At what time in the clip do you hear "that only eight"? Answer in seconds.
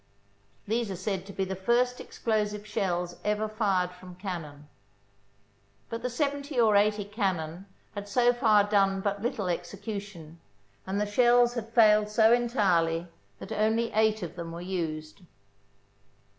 13.37-14.23